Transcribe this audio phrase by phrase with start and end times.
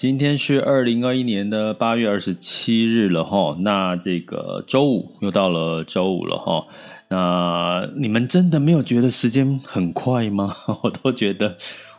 [0.00, 6.66] 今天是二零二一年的八月二十七日了哈，那这个周五又到了周五了哈，
[7.10, 10.56] 那你们真的没有觉得时间很快吗？
[10.82, 11.58] 我都觉得，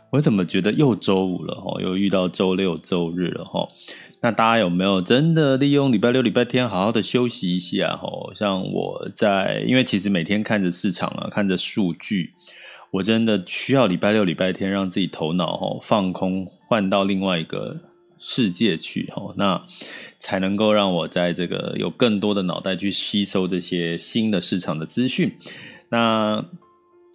[0.10, 3.68] 我怎么觉得又周五了哈，又遇到周六周日了哈。
[4.22, 8.10] 那大家有没有真的利用礼拜六、礼拜天好好的休息一下哈？
[8.34, 12.32] 像我在，因为其实每天看着市场啊，看着数据。
[12.94, 17.80] 我真的需要礼拜六、礼拜天让自己头脑哈放空，换到另外一个
[18.22, 19.62] 世界去哈，那
[20.20, 25.34] 才能够让我在这个有更多的脑袋去吸收这些新的市场的资讯。
[25.90, 26.46] 那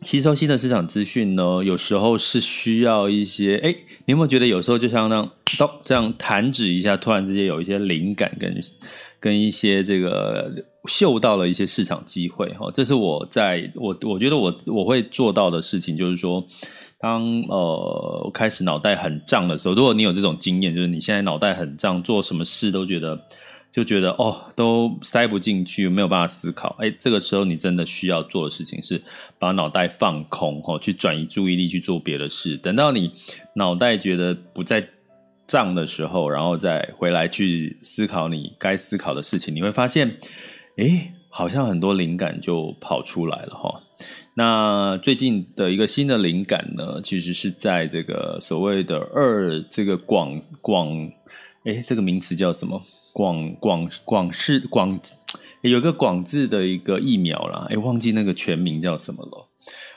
[0.02, 5.22] 吸收新的市场资讯呢，有时候是需要一些哎，你有没有觉得有时候就像那，
[5.56, 8.60] 咚这样弹指一下，突然之间有一些灵感跟
[9.18, 10.52] 跟一些这个。
[10.88, 16.46] 嗅到了一些市场机会，哈，这是我在我我觉得我我会做到的事情，就是说，
[16.98, 23.20] 当呃开始脑袋很胀的时候，如果你有这种经验，就是你现在脑袋很胀，做什么事都觉得
[23.70, 29.02] 就觉得哦都塞不进去，没有办法思考，哎，这个时候你真的需要做的事情是
[29.39, 33.13] 把脑袋放空，哈，去转移注意力去做别的事，等到你
[33.55, 34.89] 脑袋觉得不再
[35.46, 40.17] 胀的时候，然后再回来去思考你该思考的事情，你会发现。
[40.77, 43.80] 诶，好像很多灵感就跑出来了哈。
[44.39, 50.91] 那最近的一个新的灵感呢，其实是在这个所谓的二这个广广，
[51.64, 52.83] 诶，这个名词叫什么？
[53.14, 55.01] 广广广式广，
[55.63, 57.67] 有个广字的一个疫苗啦。
[57.70, 59.48] 诶，忘记那个全名叫什么了。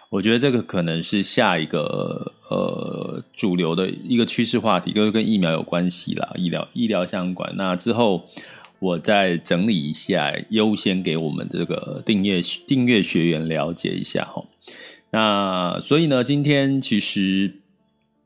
[0.10, 7.54] 我觉得这个可能是下一个呃主流的一个趋势话题，就是跟疫苗有关系啦，医疗医疗相关。
[7.58, 8.24] 那之后。
[8.80, 14.44] 我再整理一下，优先给我们这个订阅订阅学员了解一下哈。
[15.12, 17.56] 那所以呢，今天其实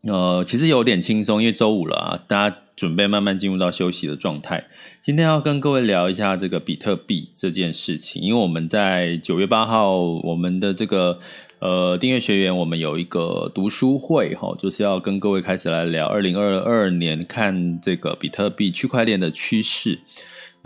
[0.04, 4.66] 呃，其实有点轻松，因为周五了啊，大家准备慢慢进入到休息的状态。
[5.02, 11.20] 今天要跟各位聊一下这个比特币这件事情，因为我们在九月八号，我们的这个
[11.60, 20.00] 呃订阅学员，我们有一个读书会哈，就是要跟各位开始来聊二零二二年看这个比特币区块链的趋势。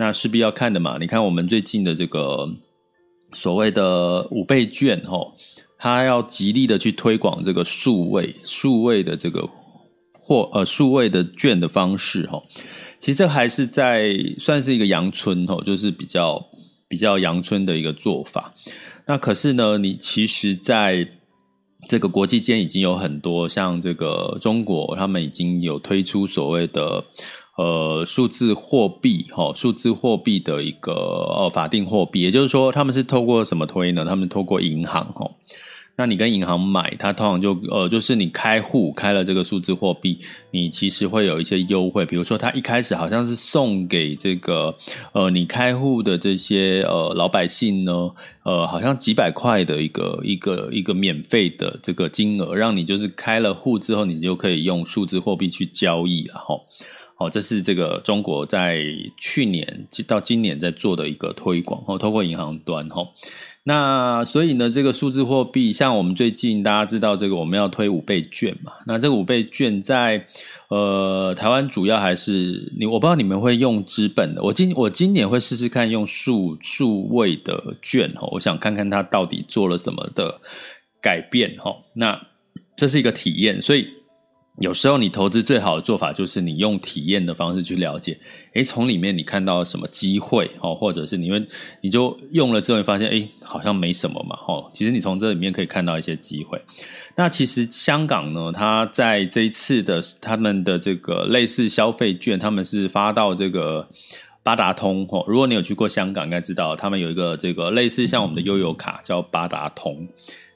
[0.00, 0.96] 那势必要看的嘛？
[1.00, 2.48] 你看我们最近的这个
[3.32, 5.34] 所谓的五倍券，吼，
[5.76, 9.48] 它要极力的去推广这个数位、数位的这个
[10.12, 12.44] 或呃数位的券的方式，吼，
[13.00, 16.46] 其实这还是在算是一个阳春，吼，就是比较
[16.88, 18.54] 比较阳春的一个做法。
[19.04, 21.08] 那可是呢，你其实在
[21.88, 27.04] 这个国际间已经有很多像这个中国，他们已经有推出所谓的。
[27.58, 34.04] 呃，数字货币，哈，数字货币的一个呃法定货币，也就是说，他们是透过什么推呢？
[34.08, 35.28] 他们透过银行，哈。
[35.96, 40.20] 那你跟银行买，它通常就呃，就是你开户开了这个数字货币，
[40.52, 44.72] 你其实会有一些优惠，比如说，它一开始好像是送给这个
[45.10, 48.08] 呃你开户的这些呃老百姓呢，
[48.44, 56.60] 呃，好像几百块的一个一个一个免费的这个金额，让你就是开了户之后，你就可以用数字货币去交易了，哈。
[57.18, 58.80] 哦，这是这个中国在
[59.16, 63.06] 去年到今年在做的一个推广哦，透过银行端哈。
[63.64, 68.72] 那所以呢，这个数字货币，像我们最近大家知道这个我们要推五倍券嘛？
[68.86, 70.24] 那这个五倍券在
[70.68, 80.40] 呃台湾主要还是你，我不知道你们会用纸本的，我今我今年会试试看用数数位的券哈，我想看看它到底做了什么的
[81.02, 81.74] 改变哈。
[81.94, 82.18] 那
[82.76, 83.88] 这是一个体验，所以。
[84.60, 88.18] 有时候你投资最好的做法就是你用体验的方式去了解，
[88.54, 91.44] 诶，从里面你看到什么机会哦，或者是你会
[91.80, 96.60] 你就用了之后你发现，诶，好像没什么嘛，哦，其实你从这里面可以看到一些机会。
[97.14, 103.88] 那其实香港呢，它在这一次的他们的这个类似消费券，他们是发到这个。
[104.40, 105.22] 八达通哦。
[105.28, 110.08] 如果你有去过香港，应该知道他们有一个这个类似像我们的悠游卡，叫八达通。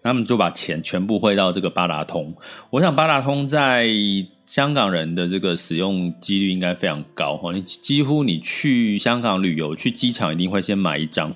[0.03, 2.35] 他们就把钱全部汇到这个八达通。
[2.71, 3.89] 我想八达通在
[4.45, 7.53] 香港人的这个使用几率应该非常高哈。
[7.53, 11.33] 你几乎你去香港旅游，去机场一定会先买一张，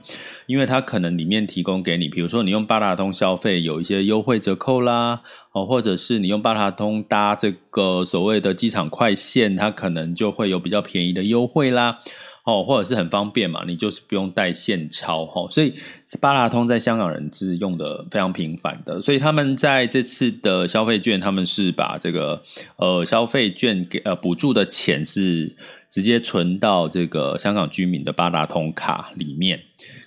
[0.47, 5.21] 因为它可能里面提供给你，比如说你用八达通消费有一些优惠折扣啦，
[5.53, 12.01] 哦，或者是你用八达通搭这个所谓的机场快线，它可能就会有比较便宜的优惠啦。
[12.47, 15.75] 哦，或者是很方便嘛，你就是不用带现钞哈，所以
[16.21, 22.41] 八达通在香港人是用的非常频繁的，所以他们在这次的消费券，他们是把这个
[22.77, 25.57] 呃消费券给呃补助的钱是
[25.91, 29.61] 直接存到这个香港居民的八达通卡里面。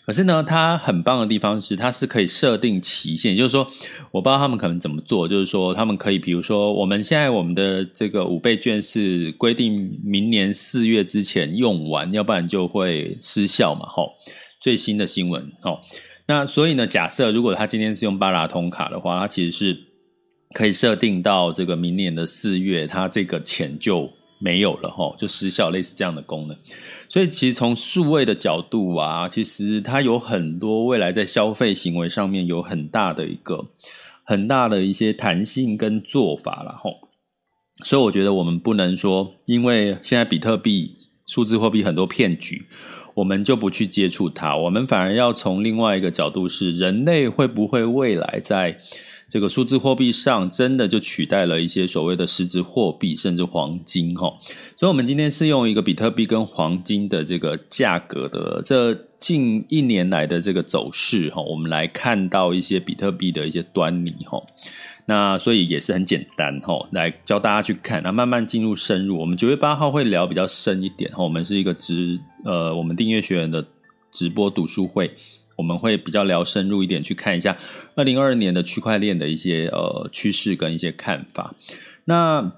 [0.10, 3.60] 可是呢，它很棒的地方是，它是可以设定期限，就是说，
[4.10, 14.10] 我不知道他们可能怎么做，就是说，他们可以，比如说，我们现在我们的这个五倍券是规定明年四月之前用完，要不然就会失效嘛，吼。
[14.60, 15.80] 最新的新闻，哦。
[16.26, 19.78] 那所以呢，假设如果他今天是用八达通卡的话，它其实是
[20.56, 24.12] 可以设定到这个明年的四月，它这个钱就。
[24.40, 26.58] 没有了齁，就失效，类似这样的功能。
[27.08, 33.66] 所以其实从数位的角度啊，其实它有很多未来在消费行为上面有很大的一个
[34.24, 36.98] 很大的一些弹性跟做法了齁。
[37.84, 40.96] 所以我觉得我们不能说，因为现在比特币、
[41.26, 42.66] 数字货币很多骗局，
[43.14, 44.56] 我们就不去接触它。
[44.56, 48.78] 我们反而要从另外一个角度是，人类会不会未来在
[49.30, 54.34] 这个数字货币上真的就取代了一些所谓的实质货币，甚至黄金哈。
[54.76, 64.42] 所以，我们今天是用一个比特币跟黄金的这个价格的这近一年来的这个走势哈，我们来看到一些比特币的一些端倪哈。
[65.06, 69.20] 那所以也是很简单哈，来教大家去看，那慢慢进入深入。
[69.20, 71.24] 我们九月八号会聊比较深一点哈。
[71.24, 73.64] 我们是一个直呃，我们订阅学员的
[74.12, 75.12] 直播读书会。
[75.60, 77.58] 我们会比较聊深入一点，去看一下
[77.96, 81.54] 二零二二年的区块链的一些呃趋势跟一些看法。
[82.06, 82.50] 那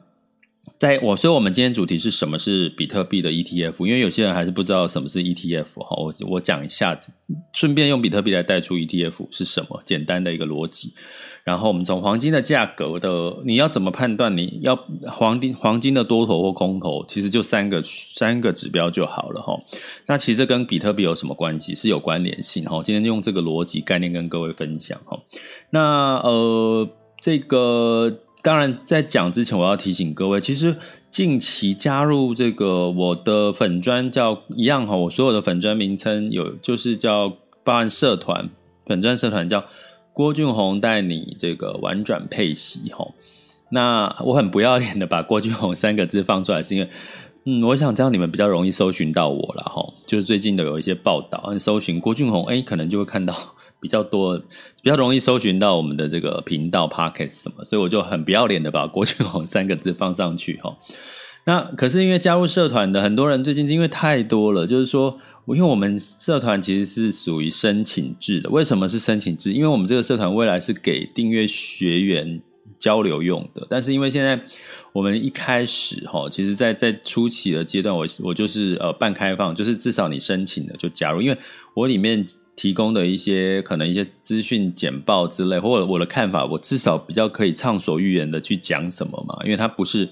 [0.78, 3.86] 在我，所以我们今天主题是什么是比特币的 ETF？
[3.86, 7.12] 因为有些人还是不知道什么是 ETF 哈，我我讲一下子，
[7.54, 10.94] 顺便用比特币来带出 ETF 是什么，简单的一个逻辑。
[11.44, 14.38] 然后我们从黄金的价格的，你要怎么判断？
[14.38, 14.75] 你要
[15.08, 19.60] 黄金黄金的多头或空头，其实就三个三个指标就好了哈。
[20.06, 21.74] 那其实跟比特币有什么关系？
[21.74, 22.84] 是有关联性哈。
[22.84, 25.19] 今天用这个逻辑概念跟各位分享哈。
[25.72, 26.88] 那呃，
[27.19, 30.75] 这个当然在讲之前，我要提醒各位，其实
[31.09, 37.33] 近期加入这个我的粉专叫一样哈，我所有的粉专名称有就是叫
[37.63, 38.49] 报案社团
[38.85, 39.63] 粉专社团叫。
[40.13, 43.13] 郭俊宏带你这个玩转配息吼，
[43.69, 46.89] 那我很不要脸的把郭俊宏三个字放出来，是因为，
[47.45, 53.33] 嗯，我想这样你们比较容易搜寻到我了吼，就是最近的有一些报道，搜寻郭俊宏，哎，可能就会看到
[53.81, 60.62] 比较多，比较容易搜寻到我们的这个频道 Podcast 什么，所以我就很不要脸的把郭俊宏三个字放上去。
[61.45, 65.19] 那可是因为加入社团的很多人最近因为太多了，就是说。
[65.48, 69.51] 因为我们社团其实是属于申请制的，为什么是申请制？
[69.51, 72.42] 因为我们这个社团未来是给订阅学员
[72.80, 74.39] 交流用的，但是因为现在
[74.94, 81.38] 我们一开始哈，其实在在初期的阶段，我我就是呃半开放，就是至少你申请的就加入，因为
[81.74, 82.24] 我里面
[82.55, 90.10] 提供的一些可能一些资讯简报之类，或者我的看法，我至少比较可以畅所欲言的去讲什么嘛，因为它不是。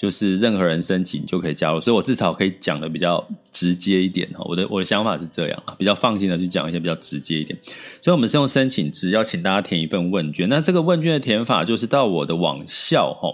[0.00, 3.22] 就是任何人申请就可以加入，所以我至少可以讲的比较
[3.52, 4.42] 直接一点哈。
[4.48, 7.54] 我的我的想法是这样啊，比较放心的去讲一些比较直接一点。
[8.00, 10.48] 所以，我们是用申请制，要请大家填一份问卷。
[10.48, 13.28] 那这个问卷的填法就是到我的网校哈，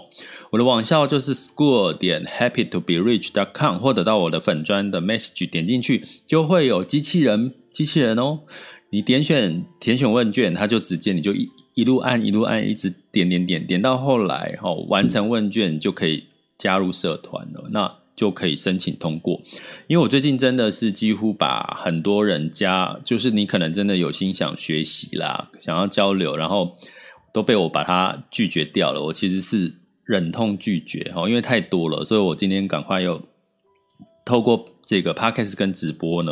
[0.51, 8.39] 我的网校就是 school 点 happy to be rich dot com，或者到我的粉砖的 message 点进去，就会有机器人机器人哦。
[8.89, 16.23] 你点选填选问卷，它就直接你就一一路按一路按，一直点点点点到后来哦，完成问卷就可以。
[16.59, 19.39] 加入社团了，那就可以申请通过。
[19.85, 26.75] 因为我最近真的是几乎把很多人加，就是你可能真的有心想学习啦，想要交流，然后
[27.31, 29.03] 都被我把它拒绝掉了。
[29.03, 29.71] 我其实是
[30.03, 33.21] 忍痛拒绝哈，因为太多了，所以我今天赶快又
[34.25, 36.31] 透过这个 podcast 跟直播呢，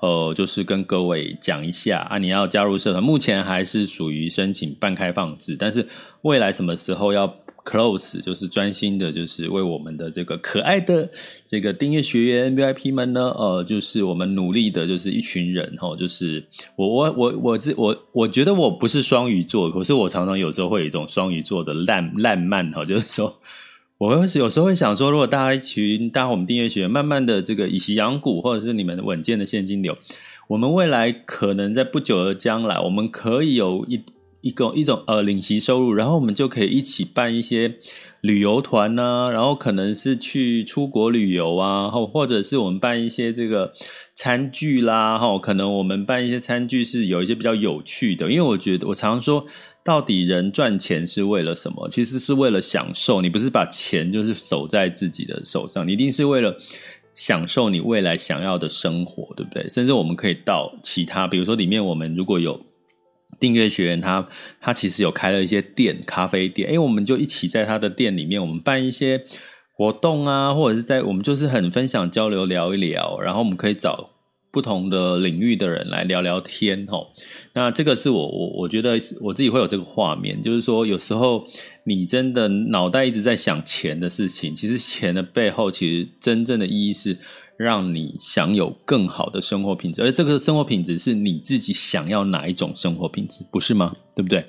[0.00, 5.88] 呃，就是跟各位讲一下啊，你要加入社团，目前还是属于申请半开放制，但是
[6.20, 7.26] 未来什么时候要
[7.64, 11.10] Close 就是专心的，就是为我们的这个可爱的
[11.48, 23.36] 这个订阅学员 VIP 们呢，呃，就是我们努力的，就是一群人哈，就是我我我我自我我觉得我不是双鱼座，可是我常常有时候会有一种双鱼座的烂烂漫哈，就是说
[23.98, 29.96] 我有时候会想说，如果大家一群，大家我们订阅学员，慢慢的这个以息养股，或者是你们稳健的现金流，
[30.48, 34.02] 我们未来可能在不久的将来，我们可以有一
[34.42, 37.76] 一个一种呃领息收入，然后我们就可以一起办一些
[38.20, 43.72] 旅游团呐、然后可能是去出国旅游啊，或或者是我们办一些这个
[44.14, 49.46] 餐具啦，哈，可能我们办一些餐具是有一些比较有趣的，因为我觉得我常常说。
[49.86, 51.88] 到底人赚钱是为了什么？
[51.88, 53.22] 其实是为了享受。
[53.22, 56.56] 你不是把钱就是守在自己的手上，你一定是为了
[57.14, 59.68] 享受你未来想要的生活，对不对？
[59.68, 62.60] 甚至我们可以到其他，比如说里面我们如果有
[63.38, 64.28] 订阅学员，他
[64.60, 69.24] 他其实有开了一些店，咖啡店，诶，我们就一起在他的店里面，我们办一些
[69.72, 74.10] 活动啊，或者是在我们就是很分享交流聊一聊，然后我们可以找。
[74.56, 77.06] 不同的领域的人来聊聊天，哦，
[77.52, 81.46] 那这个是我我我觉得我自己会有这个画面，就是说有时候
[81.84, 87.18] 你真的脑袋一直在想钱的事情，其实钱的背后其实真正的意义是
[87.58, 93.94] 让你享有更好的生活品质，而这个生活品质是你自己想要哪一种生活品质，不是吗？
[94.14, 94.42] 对不对？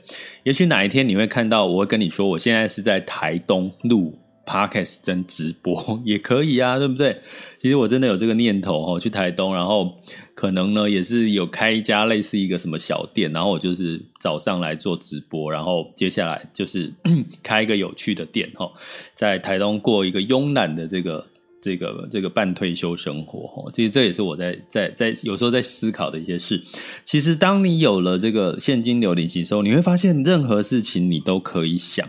[0.46, 4.18] 也许哪一天你会看到，我会跟你说，我现在是在台东路。
[4.48, 7.22] Podcast 真直播 也可以啊，对不对？
[7.60, 9.94] 其实我真的有这个念头哦，去台东，然后
[10.34, 16.94] 可能呢也是有开一家类似一个什么小店，然后我就是早上来做直播，然后接下来就是
[17.44, 18.72] 开一个有趣的店哈，
[19.16, 21.28] 在台东过一个慵懒的这个
[21.62, 23.70] 这个这个半退休生活哈。
[23.74, 26.64] 其实这也是我在在在有时候在思考的一些事。
[27.04, 32.08] 其实当你有了这个现金流领息收入，你会发现任何事情你都可以想。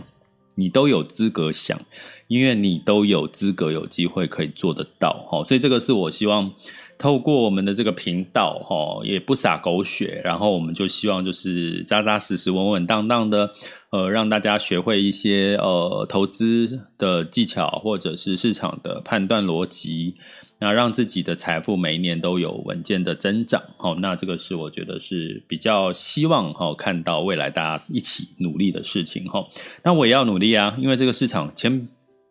[0.60, 1.80] 你都有资格想，
[2.28, 6.52] 因为你都有资格有机会可以做得到，哈，所以这个是我希望
[6.96, 13.50] 透过我们的这个频道，哈，也不撒狗血，然后我们就希望就是扎扎实实、稳稳当当的，
[13.90, 20.14] 呃，让大家学会一些呃投资的技巧，或者是市场的判断逻辑。
[20.60, 29.46] 那让自己的财富每一年都有稳健的增长，好，那这个是我觉得是比较希望哈看到未来大家一起努力的事情哈。
[29.84, 31.88] 那我也要努力啊，因为这个市场千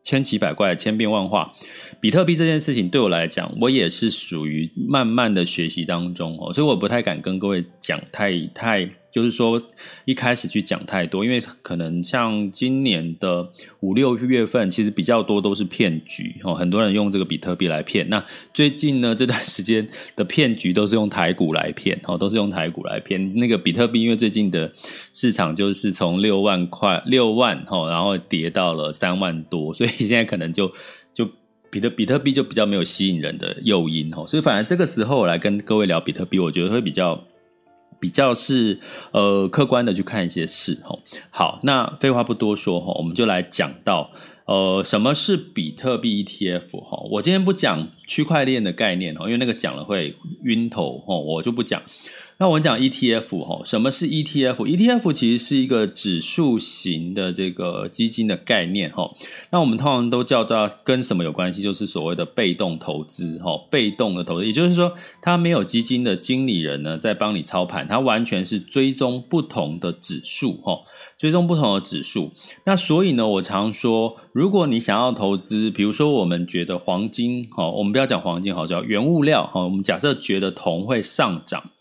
[0.07, 1.53] 千奇百怪、千变万化。
[1.99, 8.89] 比特币这件事情对我来讲，我也是属于慢慢的学习当中哦，所以我不太敢跟各位讲太太。
[9.09, 9.59] 就是说，
[10.05, 13.49] 一开始去讲太多，因为可能像今年的
[13.79, 18.07] 五六月份，其实比较多都是骗局哦，很多人用这个比特币来骗。
[18.09, 18.23] 那
[18.53, 23.33] 最近呢，这段时间的骗局都是用台股来骗哦，都是用台股来骗。
[23.35, 24.71] 那个比特币，因为最近的
[25.13, 30.71] 市场就是从六万块六万哈，然后跌到了三万多，所以现在可能就
[31.69, 37.24] 比特比特币就比较没有吸引人的诱因哦，所以反而这个时候我来跟各位聊比特币，我觉得会比较。
[38.00, 38.79] 比较是
[39.12, 40.95] 呃客观的去看一些事哈，
[41.31, 44.12] 好，那废话不多说哈，我们就来讲到
[44.45, 51.81] 呃什么是比特币 ETF 哈，我今天不讲区块链的概念哦，因为那个讲了会晕头哦，我就不讲。
[52.39, 59.12] 那我们讲 ETF 哈，什么是 ETF？ETF 其实是一个指数型的这个基金的概念哈。
[59.50, 61.63] 那我们通常都叫它跟什么有关系？
[61.63, 70.82] 就是所谓的被动投资哈，被动的投资，也就是说，它没有基金的经理人呢在帮你操盘，它完全是追踪不同的指数哈，
[71.17, 72.32] 追踪不同的指数。
[72.65, 81.72] 那所以呢，我常说，如果你想要投资，比如说我们觉得黄金哈，我们不要讲黄金好，叫原物料哈，我们假设觉得铜会上涨。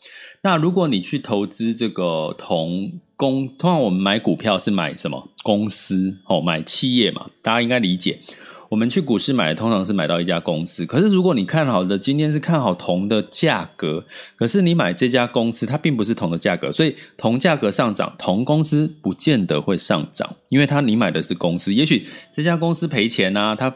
[0.46, 6.18] 那如果你去投资这个铜公，通常我们买股票是买什么公司？
[6.26, 8.20] 哦，买企业嘛，大家应该理解。
[8.68, 10.86] 我们去股市买，通常是买到一家公司。
[10.86, 14.04] 可是如果你看好的今天是看好铜的价格，
[14.36, 23.74] 可是你买这家公司，它并不是铜的价格，所以铜价格上涨，铜公司不见得会上涨，因为它你买的是公司，也许这家公司赔钱啊，它。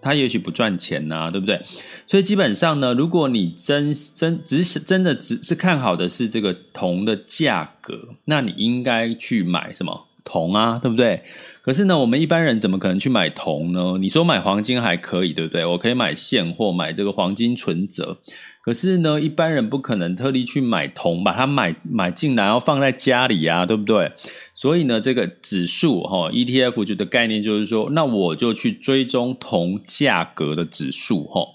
[0.00, 1.60] 他也许不赚钱呐、啊，对不对？
[2.06, 11.22] 所以基本上呢，如果你真真只是真的只是看好的是这个铜的价格，那你应该去买什么铜啊，对不对？
[11.62, 13.98] 可是呢，我们一般人怎么可能去买铜呢？
[14.00, 15.64] 你说买黄金还可以，对不对？
[15.64, 18.18] 我可以买现货，买这个黄金存折。
[18.62, 24.12] 可是呢，一般人不可能特地去买铜，把它买买进来，然后放在家里、啊，对不对？
[24.60, 31.48] 所以呢，这个指数哈、哦、ETF 就的概念就是说，那我就去追踪同价格的指数哈、哦。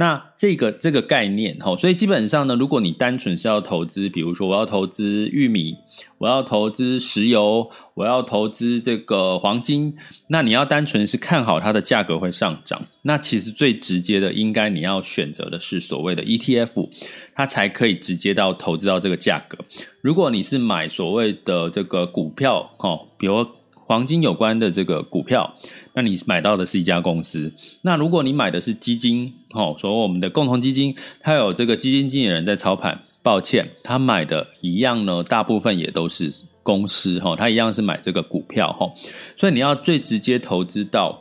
[0.00, 5.76] 那这个这个概念哈、所以基本上呢，如果你单纯是要投资，比如说我要投资玉米，
[6.16, 9.94] 我要投资石油，我要投资这个黄金，
[10.28, 16.88] 那你要单纯是看好它的价格会上涨，那其实最直接的，应该你要选择的是所谓的 ETF，
[17.34, 19.58] 它才可以直接到投资到这个价格。
[20.00, 25.56] 如果你是买所谓的这个股票，哈，比如黄金有关的这个股票，
[26.00, 27.52] 那你买到的是一家公司。
[27.82, 33.02] 那如果你买的是基金，哦，所谓我们的共同基金，它有这个基金经理人在操盘。
[33.22, 36.30] 抱歉，他买的一样呢，大部分也都是
[36.62, 38.88] 公司哈，他一样是买这个股票哈。
[39.36, 41.20] 所以你要最直接投资到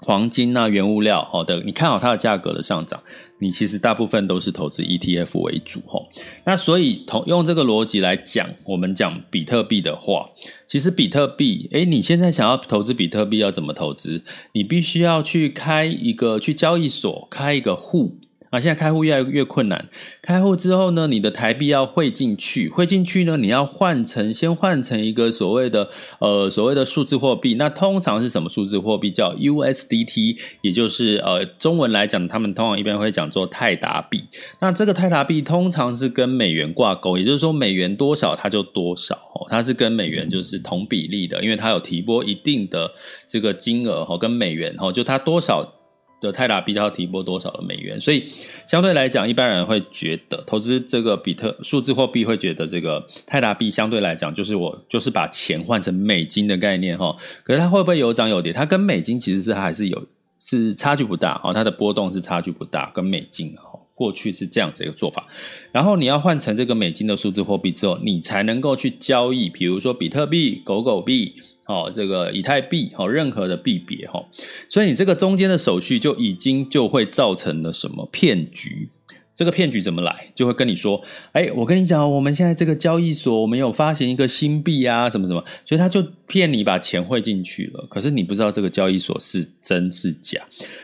[0.00, 3.00] 黄金啊、原物料好的，你看好它的价格的上涨。
[3.42, 6.08] 你其实大部分都是投资 ETF 为主吼，
[6.44, 10.30] 那所以同用这个逻辑来讲，我们讲比特币的话，
[10.68, 14.22] 其实比特币，诶，你现在想要投资比特币要怎么投资？
[14.52, 18.16] 你必须要去开一个去交易所开一个户。
[18.52, 19.88] 啊，现在开户越来越困难。
[20.20, 27.54] 开户之后呢，你的台币要汇进去，汇进去呢，你要换成先换成一个所谓的呃所谓的数字货币。
[27.54, 29.10] 那通常是什么数字货币？
[29.10, 34.22] 叫 USDT，也就是呃中文来讲，他们通常一般会讲做泰达币。
[34.60, 42.92] 那这个泰达币通常是跟美元挂钩，也就是说美元多少它就多少哦，它是跟美元就是同比例的，因为它有提拨一定的
[43.26, 45.78] 这个金额哦，跟美元哦，就它多少。
[46.22, 48.00] 的泰达币要提拨多少的美元？
[48.00, 48.24] 所以
[48.66, 57.14] 相对来讲，一般人会觉得投资这个比特数字货币，会觉得这个泰达币相对来讲，就是我就是把钱换成美金的概念哈。
[57.42, 58.52] 可是它会不会有涨有跌？
[58.52, 60.06] 它跟美金其实是还是有
[60.38, 65.26] 是差距不大哈，它的波动是差距不大，跟美金哈过去是这样子一个做法。
[65.72, 71.34] 然后你要换成这个美金的数字货币之后，你才能够去交易，比如说比特币、狗狗币。
[71.66, 74.24] 哦，这个以太币，哦，任何的币别，哈，
[74.68, 78.88] 所以你这个中间的手续就已经就会造成了什么骗局？
[79.34, 80.30] 这个骗局怎么来？
[80.34, 81.02] 就会跟你说，
[81.32, 87.86] 哎，我跟你讲，我们现在这个交易所，我们有发行一个新币啊，什么什么，所以他就骗你把钱汇进去了。
[87.88, 90.38] 可是你不知道这个交易所是真是假。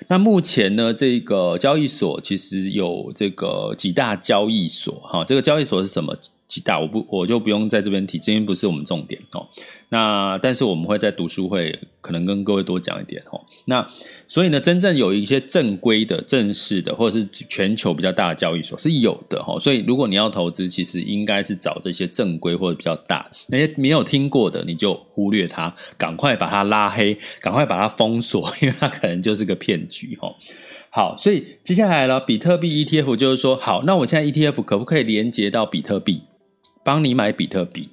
[0.07, 6.17] 那目前呢，这个交易所其实有这个几大交易所，哈，这个交易所是什么？
[6.49, 9.47] 极大，我不我就不用在这边提，这边不是我们重点哦。
[9.91, 13.41] 那但是我们会在读书会可能跟各位多讲一点哦。
[13.67, 13.87] 那
[14.27, 19.61] 所以呢，真正有一些正规的、正式的，或者是全球比较大的交易所是有的哈。
[19.61, 23.31] 所以如果你要投资，其实应该是找这些正规或者比较大。
[23.49, 30.35] 那些没有听过的，你就忽略它，赶快把它拉黑，赶快把它封锁，因为它可能就是个骗局哈。
[30.91, 36.23] 好，所以接下来呢，比特币 ETF 就是说，好，那我现在 ETF 可不可以连接到比特币？
[36.89, 37.91] 帮你买比特币，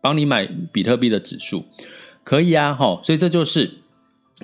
[0.00, 1.64] 帮你买比特币的指数，
[2.24, 3.70] 可以啊，哈，所以这就是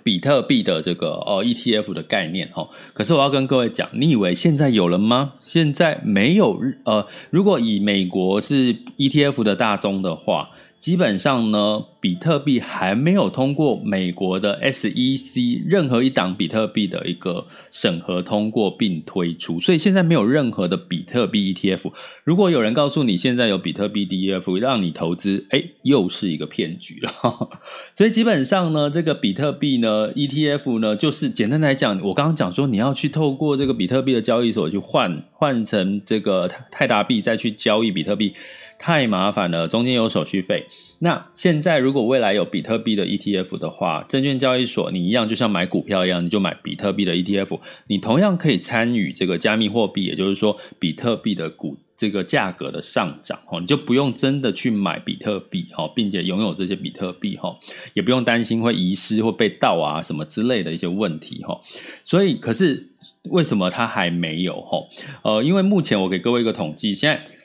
[0.04, 2.68] 比特币的这个呃 ETF 的概念，哈。
[2.92, 5.32] 可是我要跟各位讲，你以为现在有了吗？
[5.42, 10.50] 现在没有，呃，如果以美国是 ETF 的大宗的话。
[10.78, 21.92] 基本上呢，比特币还没有通过美国的 SEC 任何一档比特币的一个审核通过并推出，所以现在没有任何的比特币 ETF。
[22.24, 27.10] 如果有人告诉你现在有比特币 ETF 让你投资，哎，又是一个骗局了。
[27.94, 38.32] 所以基本上呢，这个比特币呢 ETF 呢，就是简单来讲，我刚刚讲说你要去透过这个比特币的交易所去换换成这个泰达币，再去交易比特币。
[38.78, 40.66] 太麻烦了，中间有手续费。
[41.00, 57.54] 那现在如果未来有比特币的 ETF 的话，证券交易所你一样，就像买股票一样，你就买比特币的 ETF，你同样可以参与这个加密货币，也就是说比特币的股这个价格的上涨哦，你就不用真的去买比特币哈，并且拥有这些比特币哈，
[57.94, 61.60] 也不用担心会遗失或被盗啊什么之类的一些问题哈。
[62.04, 62.88] 所以，可是
[63.24, 64.78] 为什么它还没有哈？
[65.22, 67.38] 呃，因为目前我给各位一个统计，现在。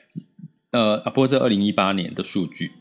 [0.74, 2.72] 呃，不过这二零一八年的数据，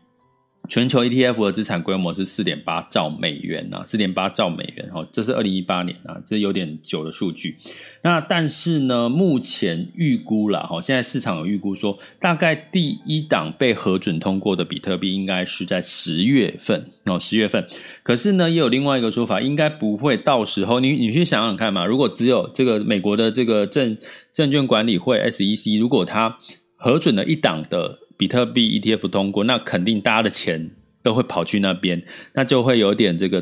[0.68, 7.58] 全球 ETF 的资产规模是四点八兆美元啊，四点八兆美元哦，这是二零一八年啊，这有点久的数据。
[8.02, 17.68] 那但是呢，目前预估了哈，现在市场有预估说，大概第一档被核准通过的比特币应该是在十月份哦，十月份。
[18.02, 23.96] 可是呢，也有另外一个说法，应该不会到时候，你你去想想看嘛，如果只有这个美国的这个证
[24.34, 26.40] 证券管理会 SEC，如果它
[26.84, 33.42] 核准了一档的比特币 ETF 通过，那肯定大家的钱都会跑去那边，那就会有点这个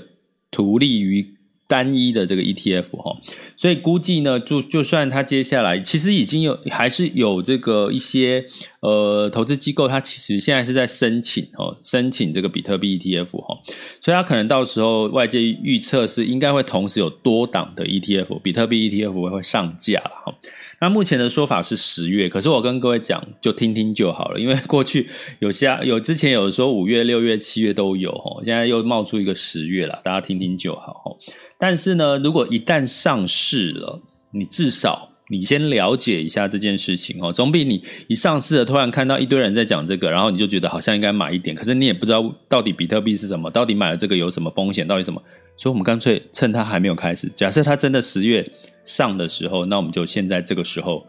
[0.52, 1.26] 图利于
[1.68, 3.18] 单一的这个 ETF 哈，
[3.58, 8.46] 所以估计呢，就就算它接下来其实已经有还是有这个一些
[8.82, 13.56] 呃投资机构，它其实现在是在申请哦，申请这个比特币 ETF 哈，
[14.02, 20.36] 所以它可能到时候外界预测是应该会同时有多档的 ETF 比特币 ETF 会上架了哈。
[20.82, 31.20] 那目前的说法是十月，可是我跟各位讲，就听听就好了，因为过去有些有之前有说五月、六月、七月都有哦，现在又冒出一个十月了，大家听听就好。
[31.60, 45.22] 但是呢，如果一旦上市了，你至少你先了解一下这件事情哦，总比你一上市了突然看到一堆人在讲这个，然后你就觉得好像应该买一点，可是你也不知道到底比特币是什么，到底买了这个有什么风险，到底什么？
[45.58, 48.52] 所以我们干脆趁它还没有开始，假设它真的十月
[48.84, 51.08] 上的时候，那我们就现在这个时候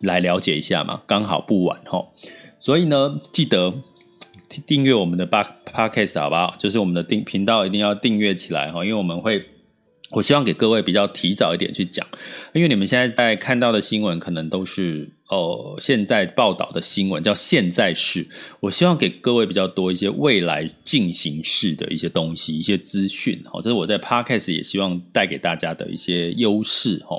[0.00, 2.04] 来了解一下嘛，刚好不晚哈。
[2.58, 3.74] 所以呢，记得。
[4.66, 6.54] 订阅我们的 Podcast 好不好？
[6.58, 9.42] 就是我们的订频道一定要订阅起来哈，因为我们会，
[10.12, 12.06] 我希望给各位比较提早一点去讲，
[12.52, 15.10] 因为你们现在在看到的新闻可能都是。
[15.28, 18.28] 哦，现在报道的新闻叫现在式，
[18.60, 23.42] 我希望给各位比较多一些未来进行式的一些东西，一些资讯。
[23.46, 27.02] 好，这是我在 Podcast 也希望带给大家的一些优势。
[27.08, 27.16] 哈，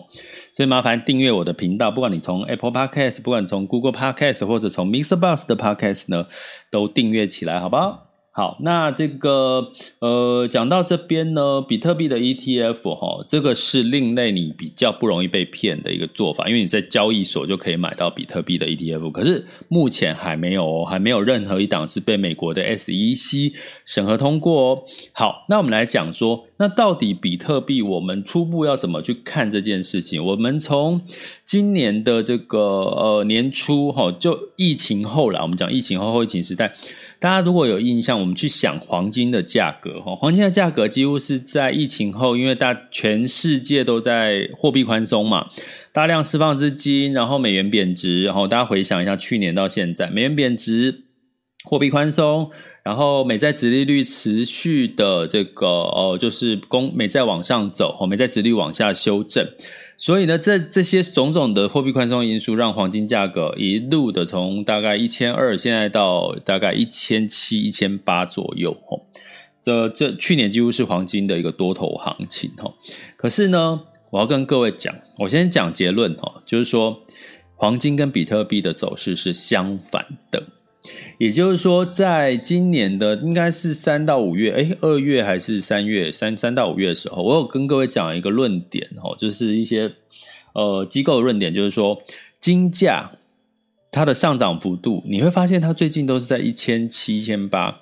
[0.53, 5.17] 所以麻烦订阅我的频道，不管你从 Apple Podcast，不管从 Google Podcast，或者从 Mr.
[5.19, 6.27] Bus 的 Podcast 呢，
[6.69, 8.02] 都订阅起来，好不好？
[8.35, 23.53] 好，那这个呃，讲到这边呢，比特币的 ETF 齁，这个是另类，你比较不容易被骗的一个做法，因为你在交易所就可以买到比特币的 ETF，可是目前还没有，还没有任何一档是被美国的 SEC
[23.85, 24.83] 审核通过哦。
[25.11, 30.25] 好，那我们来讲说，那到底比特币我们初步要怎么去看这件事情？
[30.25, 30.99] 我们从
[31.45, 36.73] 今年的这个呃年初齁，就疫情后来，我们讲疫情后后疫情时代。
[37.23, 45.47] 大家如果有印象，我们去想黄金的价格哈，黄金的价格几乎是在疫情后，因为大全世界都在货币宽松嘛，
[45.93, 51.05] 大量释放资金，然后美元贬值，然后大家回想一下去年到现在，美元贬值，
[51.63, 52.51] 货币宽松，
[52.83, 59.47] 然后美债殖利率持续的这个哦，就是公美债往上走，哦，美债殖率往下修正。
[60.03, 68.75] 所以呢，这这些种种的货币宽松因素，让黄金价格一路的从大概一千二，现在到大概一千七、一千八左右。
[68.85, 69.05] 吼，
[69.61, 72.51] 这这去年几乎是黄金的一个多头行情。
[72.57, 72.73] 吼，
[73.15, 76.13] 可是呢，我要跟各位讲，我先讲结论。
[76.17, 77.01] 吼，就是说，
[77.55, 80.43] 黄金跟比特币的走势是相反的。
[81.17, 89.93] 也就是说，在今年的应该是三到五月，诶，二月还是三月，三三到五月的时候，我有跟各位讲一个论点哦，就是一些
[90.53, 92.01] 呃机构的论点，就是说
[92.41, 93.11] 金价
[93.91, 97.81] 它的上涨幅度，你会发现它最近都是在一千七、千八，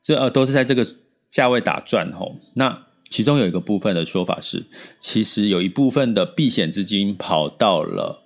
[0.00, 0.86] 这呃都是在这个
[1.28, 2.36] 价位打转吼。
[2.54, 4.66] 那其中有一个部分的说法是，
[5.00, 8.22] 其实有一部分的避险资金跑到了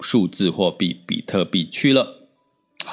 [0.00, 2.23] 数字货币比特币去了。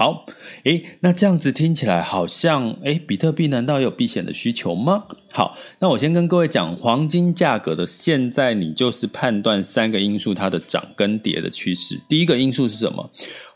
[0.01, 0.25] 好，
[0.63, 5.03] 诶，那这样子听起来好像，诶，比特币难道有避险的需求吗？
[5.31, 12.01] 好，那我先跟各位讲，黄金价格的现在，你就是判断三个因素它的涨跟跌的趋势。
[12.09, 13.11] 第一个因素是什么？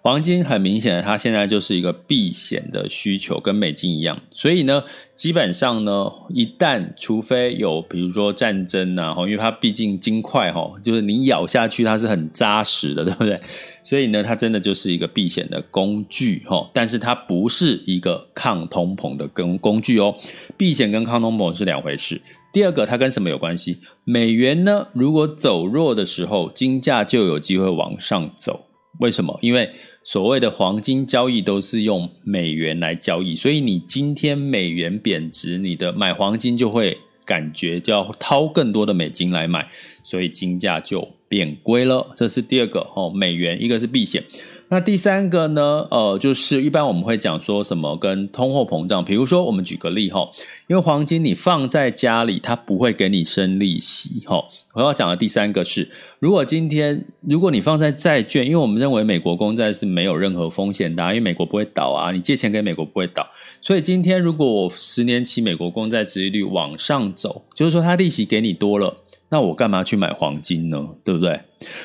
[0.05, 4.21] 黄金很明显的，它现在就是一个避险的需求，跟美金一样。
[4.29, 4.83] 所以呢，
[5.15, 13.41] 基本上呢，一旦除非有比如说战争啊，因为它毕竟金块哈，就是你咬下去它是很扎实的，对不对？
[13.81, 20.15] 所以呢，它真的就是一个避险的工具哈，但是它不是一个抗通膨的工工具哦。
[20.55, 22.21] 避险跟抗通膨是两回事。
[22.53, 23.79] 第二个，它跟什么有关系？
[24.03, 28.67] 美元呢，如果走弱的时候，金价就有机会往上走。
[29.01, 29.37] 为什么？
[29.41, 29.69] 因为
[30.05, 39.67] 所谓的黄金交易都是用美元来交易，所以你今天美元贬值，你的买黄金就会感觉就要掏更多的美金来买，
[40.03, 42.13] 所以金价就变贵了。
[42.15, 44.23] 这是第二个哦，美元一个是避险。
[44.67, 45.87] 那第三个呢？
[45.91, 50.27] 呃，就是一般我们会讲说什么跟通货膨胀，比如说我们举个例哈，
[50.67, 54.43] 因为黄金你放在家里，它不会给你生利息哈。
[54.73, 63.25] 我要讲的第三个是，如果今天如果你放在债券，因为我们认为美国公债是没有任何风险的，因为美国不会倒啊，你借钱给美国不会倒，
[63.61, 68.97] 所以今天如果我十年期美国公债殖利率往上走，就是说它利息给你多了。
[69.29, 70.87] 那我干嘛去买黄金呢？
[71.03, 71.39] 对不对？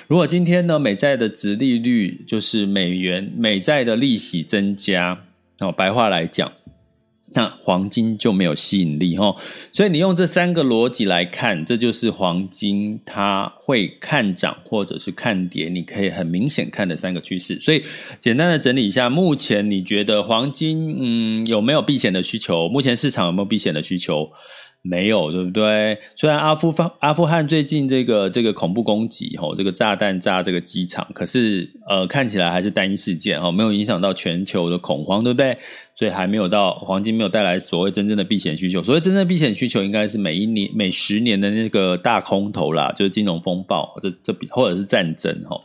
[0.07, 5.18] 如果今天呢，美债的殖利率就是美元美债的利息增加，
[5.61, 6.53] 哦，白话来讲，
[7.33, 9.35] 那黄金就没有吸引力哦。
[9.72, 17.59] 所以你用这三个逻辑来看，这就是黄金它会看涨或者是看跌，你可以很明显看的三个趋势。
[17.61, 17.83] 所以
[18.20, 22.68] 简单的整理一下，目前你觉得黄金嗯有没有避险的需求？
[22.68, 24.31] 目前市场有没有避险的需求？
[24.82, 25.98] 没有，对不对？
[26.16, 35.58] 虽然阿富汗阿富汗最近这个这个恐怖攻击，吼，这个炸弹炸这个机场，可是呃，看起来还是单一事件，哦，没有影响到全球的恐慌，对不对？
[35.96, 38.82] 所以还没有到黄金没有带来所谓真正的避险需求。
[38.82, 45.62] 所谓真正避险需求，应该是每一年每十年的那个大空头啦，就是金融风暴，这这笔或者是战争，吼。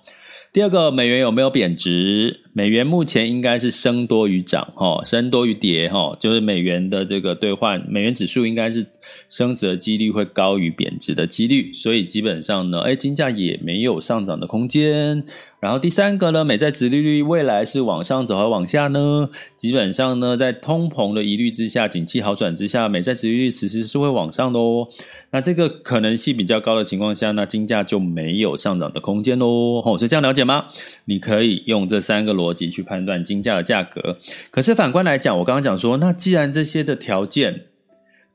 [0.52, 2.42] 第二个，美元有没有贬值？
[2.58, 8.86] 美元目前应该是升多于涨，哈，升多于跌，哈，就是美元的这个兑换美元指数应该是
[9.28, 15.26] 升值的几率会高于贬值的几率，所以基本上呢，哎，金价也没有上涨的空间。
[15.60, 19.30] 然后第三个呢，美债殖利率未来是往上走还是往下呢？
[19.58, 24.88] 基本上呢，在通膨的疑虑之下，景气好转之下，美债殖利率其实是会往上的哦。
[25.32, 29.82] 那这个可能性比较高的情况下，那金价就没有上涨的空间喽。
[29.84, 30.68] 哦，所以这样了解吗？
[31.06, 34.18] 你可以用这三个逻逻辑去判断金价的价格。
[34.52, 37.66] 可是反观来讲，我刚刚讲说，那既然这些的条件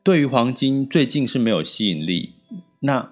[0.03, 2.35] 对于黄金最近是没有吸引力，
[2.81, 3.11] 那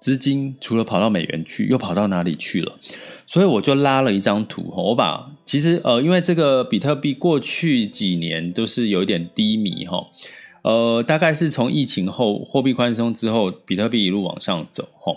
[0.00, 2.78] 资金除了跑到美元去，又跑到哪里去了？
[3.26, 10.06] 所以我就拉了一张图，我把其实呃，因为这个比特币过去几年都是有一点低迷哈，
[10.62, 15.12] 呃，大概是从疫情后货币宽松之后，比特币一路往上走哈。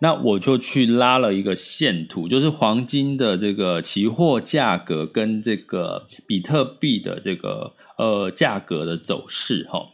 [0.00, 7.74] 那我就去拉了一个线图，就是黄金的这个期货价格跟这个比特币的这个。
[7.98, 9.88] 呃，价格的走势哈，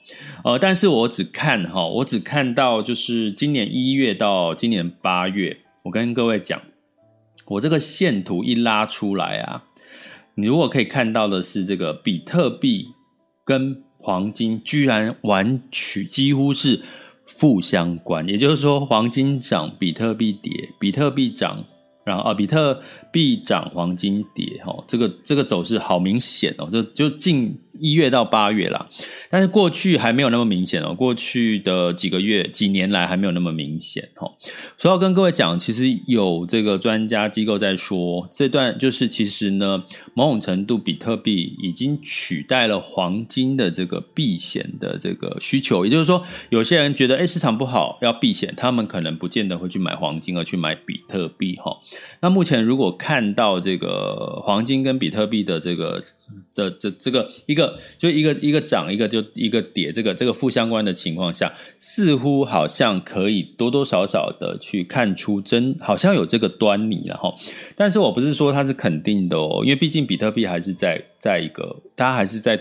[0.45, 6.61] 呃，但是我只看哈，我只看到就是今年一月到今年八月，我跟各位讲，
[7.47, 9.65] 我这个线图一拉出来啊，
[10.35, 12.89] 你如果可以看到的是这个比特币
[13.43, 16.83] 跟黄金居然完全几乎是
[17.27, 21.65] 负相关，也就是说，黄金涨，比特币跌，比特币涨。
[22.05, 28.89] 然后啊，比特币涨，黄金跌，哈，这个这个走势好明显哦，就就近一月到八月啦，
[29.29, 34.27] 但是过去还没有那么明显哦，过去的几个月、几年来还没有那么明显哈。
[34.79, 51.77] 所以要跟各位讲，其实有这个专家机构在说，这段就是其实呢，某种程度比特币已经取代了黄金的这个避险的这个需求，也就是说，有些人觉得哎市场不好要避险，他们可能不见得会去买黄金，而去买比特币哈。
[52.23, 56.03] 那目前如果看到这个黄金跟比特币的这个
[56.53, 67.35] 这这这个一个就一个一个涨一个就一个跌，这个这个负相关的情况下，似乎好像可以多多少少的去看出真好像有这个端倪了哈。
[67.77, 72.59] 但是我不是说它是肯定的哦，因为毕竟比特币还是在在一个大家还是在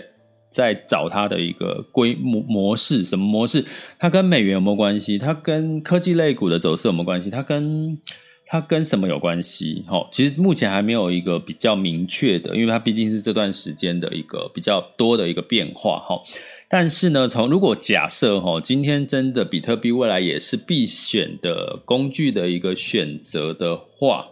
[0.50, 3.64] 在找它的一个规模模式，什么模式？
[3.98, 5.18] 它跟美元有没有关系？
[5.18, 7.30] 它跟科技类股的走势有没有关系？
[7.30, 7.98] 它跟
[8.46, 9.84] 它跟什么有关系？
[9.88, 16.22] 哈，其实目前还没有一个比较明确的，因为它毕竟是这段时间的一个比较多的一个变化，哈。
[16.68, 24.26] 但是呢，从如果假设哈，今天真的比特币未来也是必选的工具的一个选择的话，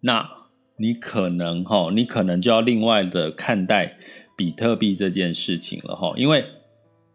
[0.00, 0.28] 那
[0.76, 3.96] 你可能哈，你可能就要另外的看待
[4.36, 6.44] 比特币这件事情了，哈，因为。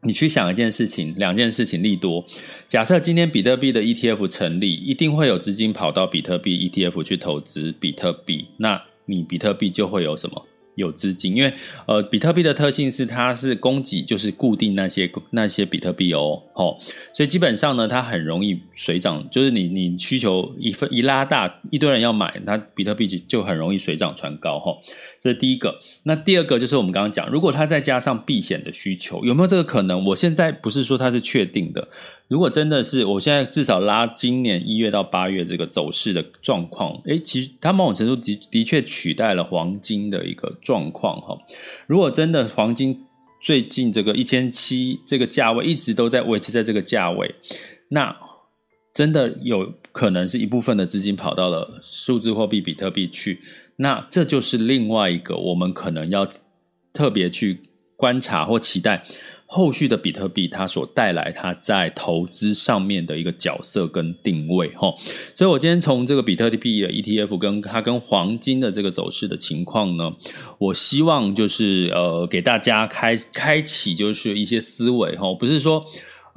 [0.08, 2.26] 你去想一件事情，两件事情利多。
[2.70, 10.46] 假设今天比特币的 ETF 成立，一定会有资金跑到比特币 ETF 去投资比特币，那你比特币就会有什么？
[10.76, 11.52] 有资金，因为
[11.88, 16.78] 呃，比特币的特性是它是供给就是固定那些那些比特币哦，吼，
[17.16, 24.80] 所以基本上呢，它很容易水涨，就是你你需求一份一拉大，一堆人要买，它比特币就就很容易水涨船高，吼，
[25.22, 25.80] 这是第一个。
[26.04, 30.04] 那第二个就是我们刚刚讲，如果它再加上避险的需求，有没有这个可能？
[30.06, 31.88] 我现在不是说它是确定的。
[32.28, 41.38] 如果真的是，我现在至少拉今年一月到八月这个走势的状况，诶，其实它某种程度的的确取代了黄金的一个状况哈。
[41.88, 43.06] 如果真的黄金
[43.42, 47.34] 最近这个一千七这个价位一直都在维持在这个价位，
[47.90, 48.16] 那
[48.94, 53.40] 真的有可能是一部分的资金跑到了数字货币比特币去，
[53.78, 56.28] 那这就是另外一个我们可能要
[56.92, 57.62] 特别去
[57.96, 59.04] 观察或期待。
[59.50, 64.94] 后续的比特币，它所带来它在投资上面的一个角色跟定位，哈，
[65.34, 70.12] 所以我今天从这个比特币的 ETF 跟它跟黄金的这个走势的情况呢，
[70.58, 75.86] 我希望就是呃给大家开开启就是一些思维，哈，不是说。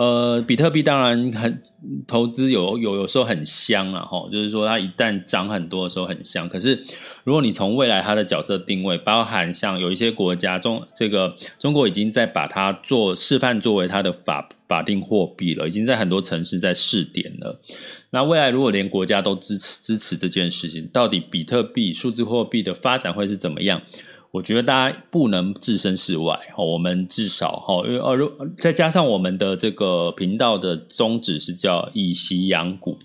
[0.00, 1.62] 呃，比特币当然很
[2.06, 6.48] 投资有有有时候很香啊，齁，就是说它一旦涨很多的时候很香。
[6.48, 6.82] 可是
[7.22, 17.60] 如果你从未来它的角色定位，包含像有一些国家中，这个中国已经在把它做示范作为它的法法定货币了，已经在很多城市在试点了。
[18.08, 23.82] 那未来如果连国家都支持支持这件事情，到底比特币数字货币的发展会是怎么样？
[24.32, 32.96] 我觉得大家不能置身事外，我们至少因为呃，如再加上我们的这个频道的宗旨是叫以息养股。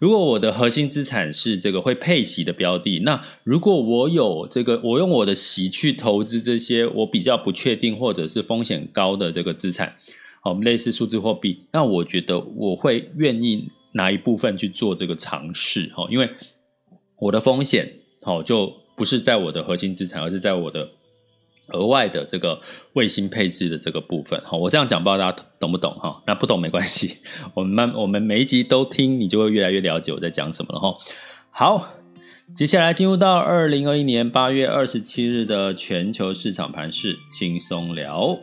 [0.00, 9.94] 如果我的核心资产是这个会配息的标的，那如果我有这个，我用我的息去投资这些我比较不确定或者是风险高的这个资产，
[10.40, 16.28] 好，类似数字货币，那我觉得我会愿意拿一部分去做这个尝试，因为
[17.20, 17.88] 我的风险
[18.22, 18.81] 好就。
[19.02, 20.88] 不是在我的核心资产，而是在我的
[21.72, 22.60] 额外的这个
[22.92, 24.40] 卫星配置的这个部分。
[24.42, 26.22] 哈，我这样讲，不知道大家懂不懂哈？
[26.24, 27.16] 那不懂没关系，
[27.52, 30.96] 我们慢，我们每一集都听，你就会越来越了解我在讲什么了哈。
[31.50, 31.94] 好，
[32.54, 38.38] 接下来进入到二零二一年八月二十七日的全球市场盘势轻松聊。